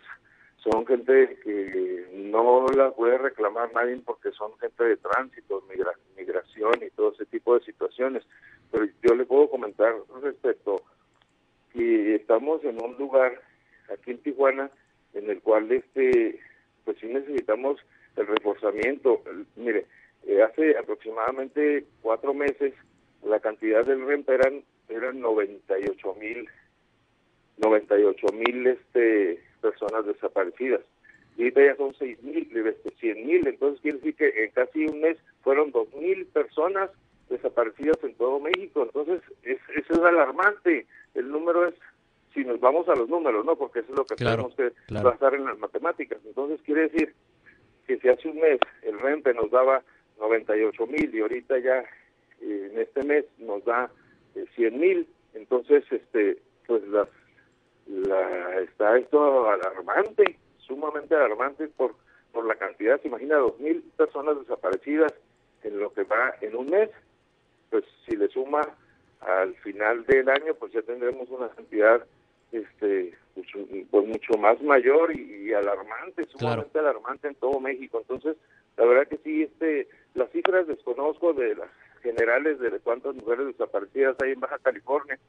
son 0.57 0.85
gente 0.87 1.37
que 1.43 2.07
no 2.13 2.65
la 2.75 2.91
puede 2.91 3.17
reclamar 3.17 3.71
nadie 3.73 4.01
porque 4.03 4.31
son 4.31 4.57
gente 4.57 4.83
de 4.83 4.97
tránsito, 4.97 5.63
migración 6.17 6.73
y 6.81 6.89
todo 6.91 7.13
ese 7.13 7.25
tipo 7.25 7.53
de 7.53 7.63
situaciones. 7.65 8.23
Pero 8.71 8.87
yo 9.03 9.15
le 9.15 9.25
puedo 9.25 9.49
comentar 9.49 9.93
respecto 10.23 10.81
que 11.71 12.15
estamos 12.15 12.63
en 12.63 12.81
un 12.83 12.97
lugar 12.97 13.39
aquí 13.93 14.11
en 14.11 14.17
Tijuana 14.23 14.71
en 15.13 15.29
el 15.29 15.39
cual 15.41 15.71
este 15.71 16.39
pues 16.83 16.97
sí 16.99 17.07
necesitamos 17.07 17.79
el 18.15 18.25
reforzamiento. 18.25 19.21
Mire, 19.55 19.85
eh, 20.27 20.41
hace 20.41 20.77
aproximadamente 20.77 21.85
cuatro 22.01 22.33
meses 22.33 22.73
la 23.23 23.39
cantidad 23.39 23.85
del 23.85 24.05
REMP 24.05 24.29
eran, 24.29 24.63
eran 24.89 25.19
98 25.19 26.15
mil 26.19 26.47
98 27.57 28.27
mil 28.33 28.67
este, 28.67 29.41
personas 29.61 30.05
desaparecidas. 30.05 30.81
Y 31.37 31.43
ahorita 31.43 31.65
ya 31.65 31.75
son 31.75 31.93
6 31.97 32.23
mil, 32.23 32.49
100 32.99 33.25
mil. 33.25 33.47
Entonces 33.47 33.81
quiere 33.81 33.97
decir 33.97 34.15
que 34.15 34.43
en 34.43 34.51
casi 34.51 34.85
un 34.85 35.01
mes 35.01 35.17
fueron 35.43 35.71
2 35.71 35.93
mil 35.95 36.25
personas 36.27 36.89
desaparecidas 37.29 37.97
en 38.03 38.15
todo 38.15 38.39
México. 38.39 38.83
Entonces 38.83 39.21
es, 39.43 39.59
eso 39.75 39.93
es 39.93 39.99
alarmante. 39.99 40.85
El 41.13 41.29
número 41.29 41.67
es, 41.67 41.75
si 42.33 42.43
nos 42.45 42.59
vamos 42.59 42.87
a 42.89 42.95
los 42.95 43.09
números, 43.09 43.45
¿no? 43.45 43.55
Porque 43.55 43.79
eso 43.79 43.91
es 43.91 43.97
lo 43.97 44.05
que 44.05 44.15
tenemos 44.15 44.55
que 44.55 44.71
basar 44.89 45.33
en 45.33 45.45
las 45.45 45.57
matemáticas. 45.57 46.19
Entonces 46.25 46.61
quiere 46.61 46.89
decir 46.89 47.13
que 47.87 47.97
si 47.99 48.09
hace 48.09 48.29
un 48.29 48.39
mes 48.39 48.59
el 48.83 48.99
RENPE 48.99 49.33
nos 49.33 49.51
daba 49.51 49.83
98 50.19 50.87
mil 50.87 51.13
y 51.13 51.21
ahorita 51.21 51.57
ya 51.59 51.79
eh, 52.41 52.69
en 52.71 52.79
este 52.79 53.03
mes 53.03 53.25
nos 53.37 53.63
da 53.65 53.89
100 54.33 54.47
eh, 54.57 54.77
mil, 54.77 55.07
entonces 55.33 55.83
este 55.91 56.37
pues 56.67 56.83
las 56.87 57.07
la, 57.87 58.61
está 58.61 58.97
esto 58.97 59.49
alarmante, 59.49 60.37
sumamente 60.57 61.15
alarmante 61.15 61.67
por, 61.67 61.95
por 62.31 62.45
la 62.45 62.55
cantidad, 62.55 62.99
se 63.01 63.07
imagina, 63.07 63.37
dos 63.37 63.59
mil 63.59 63.81
personas 63.95 64.39
desaparecidas 64.39 65.13
en 65.63 65.79
lo 65.79 65.93
que 65.93 66.03
va 66.03 66.35
en 66.41 66.55
un 66.55 66.69
mes, 66.69 66.89
pues 67.69 67.83
si 68.05 68.15
le 68.15 68.27
suma 68.29 68.61
al 69.21 69.55
final 69.57 70.05
del 70.05 70.29
año, 70.29 70.53
pues 70.55 70.71
ya 70.73 70.81
tendremos 70.81 71.29
una 71.29 71.49
cantidad 71.49 72.05
este 72.51 73.13
mucho, 73.35 73.59
pues 73.89 74.07
mucho 74.07 74.37
más 74.37 74.61
mayor 74.61 75.13
y, 75.15 75.51
alarmante, 75.53 76.25
sumamente 76.27 76.79
alarmante 76.79 77.27
en 77.27 77.35
todo 77.35 77.59
México. 77.59 77.99
Entonces, 77.99 78.37
la 78.77 78.85
verdad 78.85 79.07
que 79.07 79.17
sí, 79.17 79.43
este 79.43 79.87
las 80.15 80.31
cifras 80.31 80.65
desconozco 80.65 81.33
de 81.33 81.55
las 81.55 81.69
generales 82.01 82.59
de 82.59 82.71
cuántas 82.79 83.15
mujeres 83.15 83.47
desaparecidas 83.47 84.15
hay 84.21 84.31
en 84.31 84.39
Baja 84.39 84.59
California, 84.59 85.19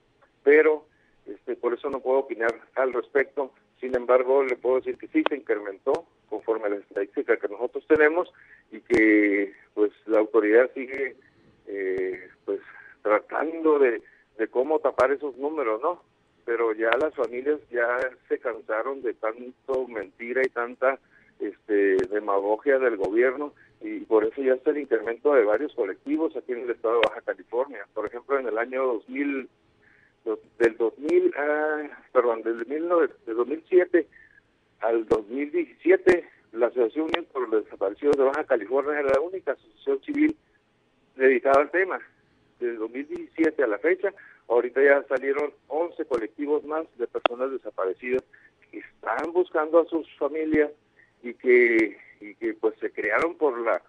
pero 0.43 0.87
este, 1.27 1.57
por 1.57 1.75
eso 1.75 1.91
no 1.91 2.01
puedo 2.01 2.21
opinar 2.21 2.55
al 2.77 2.93
respecto. 2.93 3.53
Sin 3.81 3.95
embargo, 3.97 4.45
le 4.45 4.57
puedo 4.57 4.77
decir 4.77 4.97
que 4.97 5.09
sí 5.09 5.23
se 5.29 5.37
incrementó 5.37 6.07
conforme 6.29 6.67
a 6.67 6.71
la 6.71 6.77
estadística 6.77 7.37
que 7.37 7.49
nosotros 7.49 7.85
tenemos 7.87 8.33
y 8.71 8.81
que 8.81 9.53
pues 9.75 9.93
la 10.07 10.21
autoridad 10.21 10.71
sigue 10.75 11.17
eh, 11.67 12.31
pues 12.45 12.61
tratando 13.03 13.79
de, 13.79 14.03
de 14.39 14.49
cómo 14.49 14.79
tapar 14.79 15.11
esos 15.11 15.37
números, 15.37 15.81
¿no? 15.83 16.03
Pero 16.45 16.73
ya 16.75 16.91
las 16.99 17.15
familias 17.15 17.59
ya 17.71 17.99
se 18.29 18.39
cansaron 18.39 19.03
de 19.03 19.15
tanto 19.15 19.89
mentira 19.89 20.43
y 20.45 20.49
tanta 20.49 20.99
este, 21.41 21.97
demagogia 22.09 22.79
del 22.79 22.97
gobierno 22.97 23.53
y 23.81 24.01
por 24.01 24.25
eso 24.25 24.43
ya 24.43 24.55
está 24.55 24.71
el 24.71 24.79
incremento 24.79 25.35
de 25.35 25.45
varios 25.45 25.75
colectivos 25.75 26.37
aquí 26.37 26.53
en 26.53 26.61
el 26.61 26.71
estado 26.71 26.95
de 26.95 27.09
Baja 27.09 27.21
California. 27.23 27.87
Por 27.95 28.07
ejemplo, 28.07 28.39
en 28.39 28.49
el 28.49 28.59
año 28.59 28.85
2000 28.85 29.49
del 30.59 30.77
2000, 30.77 31.35
ah, 31.37 31.83
perdón, 32.13 32.43
del, 32.43 32.65
de 32.65 33.33
2007 33.33 34.07
al 34.81 35.07
2017, 35.07 36.29
la 36.53 36.67
Asociación 36.67 37.07
Unión 37.07 37.27
por 37.33 37.49
los 37.49 37.65
Desaparecidos 37.65 38.17
de 38.17 38.25
Baja 38.25 38.45
California 38.45 38.99
era 38.99 39.11
la 39.15 39.21
única 39.21 39.53
asociación 39.53 40.03
civil 40.03 40.37
dedicada 41.15 41.61
al 41.61 41.71
tema. 41.71 42.01
Desde 42.59 42.77
2017 42.77 43.63
a 43.63 43.67
la 43.67 43.79
fecha, 43.79 44.13
ahorita 44.49 44.83
ya 44.83 45.03
salieron 45.05 45.53
11 45.69 46.05
colectivos 46.07 46.65
más 46.65 46.85
de 46.99 47.07
personas 47.07 47.51
desaparecidas 47.53 48.25
que 48.71 48.79
están 48.79 49.33
buscando 49.33 49.81
a 49.81 49.87
sus 49.87 50.11
familias 50.17 50.71
y 51.23 51.35
que, 51.35 51.99
que 52.39 52.55
pues 52.55 52.75
se 52.81 52.91
crearon 52.93 53.37
por 53.37 53.59
la 53.61 53.83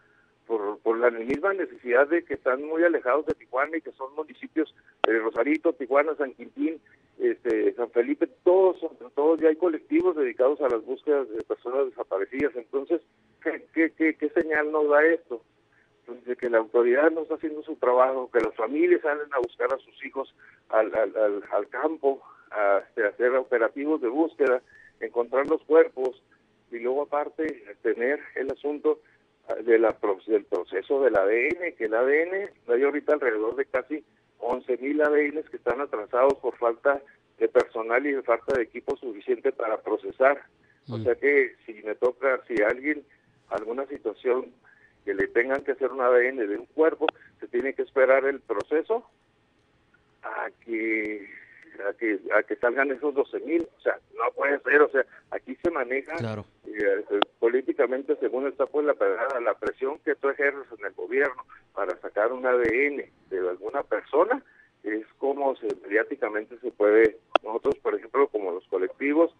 por, 0.48 0.80
por 0.80 0.98
la 0.98 1.12
misma 1.12 1.54
necesidad 1.54 2.08
de 2.08 2.24
que 2.24 2.36
están 2.36 2.64
muy 2.64 2.82
alejados 2.84 3.26
de 3.26 3.36
Tijuana 3.36 3.78
y 3.78 3.82
que 3.82 3.92
son 3.92 4.16
municipios 4.16 4.74
de 5.04 5.20
Rosarito, 5.20 5.74
Tijuana, 5.74 6.16
San 6.16 6.34
Quintín, 6.34 6.80
este, 7.20 7.74
San 7.74 7.92
Felipe, 7.92 8.28
todos, 8.44 8.78
todos 9.14 9.40
ya 9.40 9.50
hay 9.50 9.58
colectivos 9.58 10.16
dedicados 10.16 10.62
a 10.62 10.70
las 10.70 10.84
búsquedas 10.86 11.30
de 11.30 11.44
personas 11.44 11.88
desaparecidas. 11.88 12.56
Entonces, 12.56 13.02
¿qué, 13.44 13.92
qué, 13.98 14.16
qué, 14.16 14.30
señal 14.30 14.72
nos 14.72 14.90
da 14.90 15.06
esto? 15.06 15.42
Pues 16.06 16.24
de 16.26 16.38
que 16.38 16.50
la 16.50 16.60
autoridad 16.60 17.12
no 17.12 17.24
está 17.24 17.36
haciendo 17.36 17.62
su 17.64 17.76
trabajo, 17.76 18.32
que 18.32 18.40
las 18.40 18.56
familias 18.56 19.02
salen 19.02 19.34
a 19.34 19.40
buscar 19.40 19.74
a 19.74 19.78
sus 19.80 20.06
hijos 20.06 20.34
al, 20.70 20.96
al, 20.96 21.44
al, 21.52 21.68
campo, 21.68 22.22
a, 22.52 22.82
este, 22.88 23.04
a 23.04 23.10
hacer 23.10 23.36
operativos 23.36 24.00
de 24.00 24.08
búsqueda, 24.08 24.62
encontrar 25.02 25.48
los 25.48 25.62
cuerpos 25.64 26.24
y 26.72 26.80
luego 26.80 27.04
aparte 27.04 27.64
tener 27.82 28.20
el 28.36 28.52
asunto 28.52 29.00
de 29.64 29.80
la, 29.80 29.98
del 30.28 30.46
proceso 30.46 31.02
del 31.02 31.16
ADN, 31.16 31.76
que 31.78 31.86
el 31.86 31.94
ADN, 31.94 32.50
hay 32.68 32.84
ahorita 32.84 33.14
alrededor 33.14 33.56
de 33.56 33.66
casi 33.66 34.04
11 34.40 34.78
mil 34.78 35.02
ADN 35.02 35.44
que 35.50 35.58
están 35.58 35.82
atrasados 35.82 36.36
por 36.36 36.58
falta 36.58 37.02
de 37.38 37.48
personal 37.48 38.06
y 38.06 38.12
de 38.12 38.24
falta 38.24 38.54
de 38.56 38.64
equipo 38.64 38.98
suficiente 38.98 39.52
para 39.52 39.82
procesar. 39.82 40.44
O 40.90 40.98
mm. 40.98 41.04
sea 41.04 41.16
que 41.16 41.56
si 41.66 41.74
me 41.84 41.96
toca, 41.96 42.42
si 42.48 42.62
alguien, 42.62 43.04
alguna 43.50 43.86
situación 43.88 44.52
que 45.06 45.14
le 45.14 45.28
tengan 45.28 45.64
que 45.64 45.72
hacer 45.72 45.92
un 45.92 46.02
ADN 46.02 46.38
de 46.38 46.58
un 46.58 46.66
cuerpo, 46.66 47.08
se 47.40 47.48
tiene 47.48 47.74
que 47.74 47.84
esperar 47.84 48.26
el 48.26 48.42
proceso 48.42 49.10
a 50.24 50.50
que 50.66 51.30
a 51.88 51.94
que 51.94 52.20
a 52.36 52.44
que 52.44 52.56
salgan 52.58 52.92
esos 52.92 53.14
12 53.14 53.40
mil, 53.42 53.68
o 53.78 53.82
sea, 53.82 54.00
no 54.18 54.32
puede 54.36 54.60
ser, 54.62 54.82
o 54.82 54.90
sea, 54.90 55.06
aquí 55.32 55.56
se 55.64 55.70
maneja 55.70 56.16
eh, 56.80 57.20
políticamente 57.40 58.16
según 58.20 58.48
está 58.48 58.66
pues 58.66 58.86
la, 58.86 59.54
presión 59.56 60.00
que 60.00 60.16
tú 60.16 60.30
ejerces 60.30 60.66
en 60.78 60.86
el 60.86 60.94
gobierno 60.94 61.44
para 61.74 61.98
sacar 62.00 62.32
un 62.32 62.46
ADN 62.46 63.04
de 63.30 63.50
alguna 63.50 63.84
persona, 63.84 64.44
es 64.84 65.06
como 65.18 65.56
se, 65.56 65.68
mediáticamente 65.84 66.58
se 66.60 66.72
puede, 66.72 67.18
nosotros 67.44 67.78
por 67.80 67.96
ejemplo 67.96 68.28
como 68.28 68.52
los 68.52 68.68
colectivos, 68.68 69.36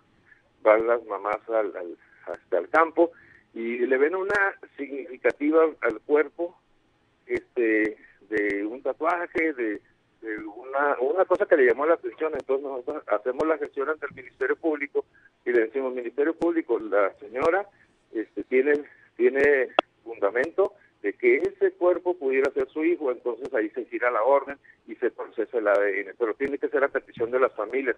van 0.62 0.88
las 0.88 1.04
mamás 1.06 1.38
al, 1.50 1.98
hasta 2.26 2.58
el 2.58 2.70
campo 2.70 3.12
y 3.54 3.78
le 3.80 3.98
ven 3.98 4.16
una 4.16 4.56
significativa 4.76 5.64
al 5.82 6.00
cuerpo 6.02 6.60
este 7.26 7.98
de 8.30 8.66
un 8.66 8.82
tatuaje, 8.82 9.54
de 9.54 9.82
una, 10.46 10.98
una 11.00 11.26
cosa 11.26 11.46
que 11.46 11.56
le 11.56 11.68
llamó 11.68 11.86
la 11.86 11.94
atención, 11.94 12.34
entonces 12.34 12.64
nosotros 12.66 13.04
hacemos 13.08 13.48
la 13.48 13.58
gestión 13.58 13.90
ante 13.90 14.08
el 14.08 14.16
Ministerio 14.16 14.56
Público 14.56 15.06
le 15.58 15.66
decimos, 15.66 15.94
Ministerio 15.94 16.36
Público, 16.36 16.78
la 16.80 17.14
señora 17.16 17.68
este, 18.14 18.44
tiene, 18.44 18.74
tiene 19.16 19.70
fundamento 20.04 20.74
de 21.02 21.14
que 21.14 21.38
ese 21.38 21.72
cuerpo 21.72 22.16
pudiera 22.16 22.52
ser 22.52 22.70
su 22.70 22.84
hijo, 22.84 23.12
entonces 23.12 23.52
ahí 23.54 23.70
se 23.72 23.86
gira 23.86 24.12
la 24.12 24.22
orden 24.24 24.58
y 24.88 24.96
se 24.96 25.10
procesa 25.10 25.58
el 25.58 25.68
ADN, 25.68 26.14
pero 26.18 26.36
tiene 26.36 26.58
que 26.58 26.70
ser 26.70 26.84
a 26.84 26.90
petición 26.90 27.32
de 27.32 27.40
las 27.40 27.54
familias, 27.54 27.96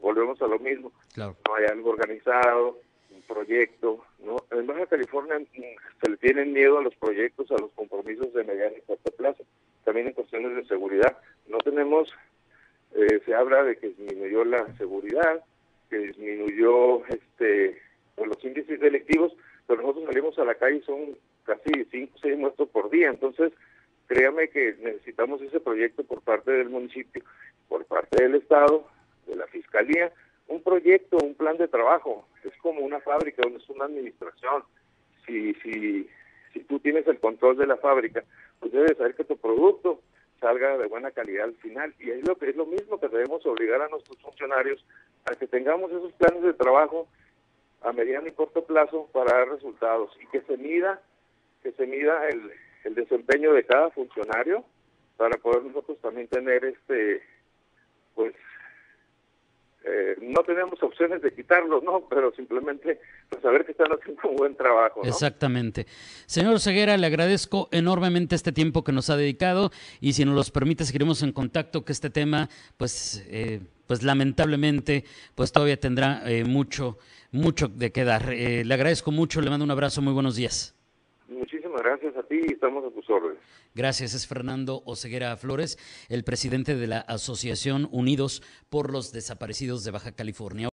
volvemos 0.00 0.40
a 0.42 0.46
lo 0.46 0.58
mismo, 0.58 0.92
no 1.16 1.54
hay 1.56 1.64
algo 1.66 1.90
organizado, 1.90 2.78
un 3.10 3.22
proyecto, 3.22 4.04
¿no? 4.24 4.36
En 4.52 4.66
Baja 4.66 4.86
California 4.86 5.38
mm, 5.38 6.02
se 6.02 6.10
le 6.10 6.16
tienen 6.16 6.52
miedo 6.52 6.78
a 6.78 6.82
los 6.82 6.94
proyectos, 6.94 7.50
a 7.50 7.60
los 7.60 7.72
compromisos 7.72 8.32
de 8.32 8.44
mediano 8.44 8.76
y 8.76 8.82
corto 8.82 9.10
plazo, 9.12 9.44
también 9.84 10.08
en 10.08 10.12
cuestiones 10.12 10.54
de 10.54 10.64
seguridad, 10.66 11.18
no 11.48 11.58
tenemos, 11.58 12.12
eh, 12.94 13.20
se 13.24 13.34
habla 13.34 13.64
de 13.64 13.76
que 13.76 13.88
disminuyó 13.88 14.44
la 14.44 14.66
seguridad, 14.76 15.44
que 15.90 15.98
disminuyó 15.98 17.04
este 17.06 17.80
pues, 18.14 18.28
los 18.28 18.44
índices 18.44 18.80
delictivos, 18.80 19.32
pero 19.66 19.82
nosotros 19.82 20.06
salimos 20.06 20.38
a 20.38 20.44
la 20.44 20.54
calle 20.54 20.76
y 20.76 20.82
son 20.82 21.16
casi 21.44 21.70
5 21.90 22.12
o 22.14 22.18
6 22.20 22.38
muertos 22.38 22.68
por 22.70 22.90
día, 22.90 23.08
entonces 23.08 23.52
créame 24.06 24.48
que 24.48 24.76
necesitamos 24.80 25.42
ese 25.42 25.60
proyecto 25.60 26.04
por 26.04 26.22
parte 26.22 26.52
del 26.52 26.68
municipio, 26.68 27.22
por 27.68 27.84
parte 27.84 28.22
del 28.22 28.36
Estado, 28.36 28.86
de 29.26 29.36
la 29.36 29.46
Fiscalía, 29.46 30.12
un 30.48 30.62
proyecto, 30.62 31.18
un 31.18 31.34
plan 31.34 31.56
de 31.58 31.68
trabajo, 31.68 32.26
es 32.44 32.56
como 32.58 32.80
una 32.80 33.00
fábrica, 33.00 33.42
es 33.46 33.68
una 33.68 33.84
administración, 33.84 34.64
si, 35.26 35.54
si, 35.54 36.08
si 36.52 36.60
tú 36.64 36.80
tienes 36.80 37.06
el 37.06 37.20
control 37.20 37.56
de 37.56 37.66
la 37.66 37.76
fábrica, 37.76 38.24
pues 38.58 38.72
debes 38.72 38.96
saber 38.96 39.14
que 39.14 39.24
tu 39.24 39.36
producto 39.36 40.00
salga 40.40 40.78
de 40.78 40.86
buena 40.86 41.10
calidad 41.10 41.44
al 41.44 41.54
final. 41.56 41.94
Y 41.98 42.10
es 42.10 42.26
lo, 42.26 42.36
que, 42.36 42.50
es 42.50 42.56
lo 42.56 42.66
mismo 42.66 42.98
que 42.98 43.08
debemos 43.08 43.44
obligar 43.46 43.82
a 43.82 43.88
nuestros 43.88 44.18
funcionarios 44.18 44.84
a 45.30 45.34
que 45.36 45.46
tengamos 45.46 45.90
esos 45.90 46.12
planes 46.14 46.42
de 46.42 46.54
trabajo 46.54 47.06
a 47.82 47.92
mediano 47.92 48.28
y 48.28 48.32
corto 48.32 48.64
plazo 48.64 49.08
para 49.12 49.38
dar 49.38 49.48
resultados 49.48 50.10
y 50.20 50.26
que 50.26 50.42
se 50.42 50.56
mida 50.56 51.00
que 51.62 51.72
se 51.72 51.86
mida 51.86 52.28
el, 52.28 52.52
el 52.84 52.94
desempeño 52.94 53.52
de 53.52 53.64
cada 53.64 53.90
funcionario 53.90 54.64
para 55.16 55.36
poder 55.38 55.64
nosotros 55.64 55.98
también 56.00 56.28
tener 56.28 56.64
este 56.64 57.22
pues 58.14 58.34
eh, 59.82 60.16
no 60.20 60.42
tenemos 60.42 60.82
opciones 60.82 61.22
de 61.22 61.32
quitarlos, 61.32 61.82
¿no? 61.82 62.06
Pero 62.10 62.32
simplemente 62.32 63.00
pues, 63.30 63.40
saber 63.40 63.64
que 63.64 63.72
están 63.72 63.88
haciendo 63.90 64.28
un 64.28 64.36
buen 64.36 64.54
trabajo. 64.54 65.00
Exactamente. 65.04 65.86
Señor 66.26 66.60
Ceguera, 66.60 66.96
le 66.98 67.06
agradezco 67.06 67.68
enormemente 67.72 68.34
este 68.34 68.52
tiempo 68.52 68.84
que 68.84 68.92
nos 68.92 69.08
ha 69.08 69.16
dedicado 69.16 69.70
y 70.00 70.12
si 70.12 70.24
nos 70.26 70.34
los 70.34 70.50
permite 70.50 70.84
seguiremos 70.84 71.22
en 71.22 71.32
contacto 71.32 71.84
que 71.84 71.92
este 71.92 72.10
tema, 72.10 72.50
pues, 72.76 73.26
eh, 73.30 73.60
pues 73.86 74.02
lamentablemente, 74.02 75.04
pues 75.34 75.50
todavía 75.50 75.80
tendrá 75.80 76.22
eh, 76.30 76.44
mucho, 76.44 76.98
mucho 77.32 77.68
de 77.68 77.90
quedar. 77.90 78.28
le 78.28 78.74
agradezco 78.74 79.12
mucho, 79.12 79.40
le 79.40 79.48
mando 79.48 79.64
un 79.64 79.70
abrazo, 79.70 80.02
muy 80.02 80.12
buenos 80.12 80.36
días. 80.36 80.76
Muchísimas 81.28 81.59
ti 82.30 82.40
y 82.48 82.52
estamos 82.54 82.82
a 82.84 82.94
tus 82.94 83.08
órdenes. 83.10 83.38
Gracias, 83.74 84.14
es 84.14 84.26
Fernando 84.26 84.82
Oseguera 84.86 85.36
Flores, 85.36 85.78
el 86.08 86.24
presidente 86.24 86.76
de 86.76 86.86
la 86.86 87.00
Asociación 87.00 87.88
Unidos 87.92 88.42
por 88.70 88.90
los 88.90 89.12
Desaparecidos 89.12 89.84
de 89.84 89.90
Baja 89.90 90.12
California. 90.12 90.70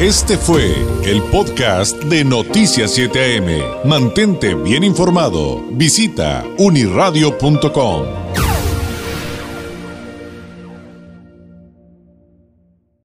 Este 0.00 0.36
fue 0.36 0.74
el 1.06 1.22
podcast 1.32 1.96
de 2.04 2.22
Noticias 2.22 2.98
7am. 2.98 3.84
Mantente 3.84 4.54
bien 4.54 4.84
informado. 4.84 5.62
Visita 5.70 6.44
uniradio.com. 6.58 8.45